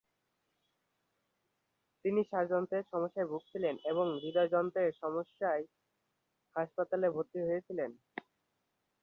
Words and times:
তিনি 2.05 2.21
শ্বাসযন্ত্রের 2.23 2.83
সমস্যায় 2.91 3.27
ভুগছিলেন 3.27 3.75
এবং 3.85 4.05
হৃদযন্ত্রের 4.21 4.91
সমস্যায় 5.01 5.63
হাসপাতালে 6.55 7.07
ভর্তি 7.15 7.39
হয়েছিলেন। 7.41 7.91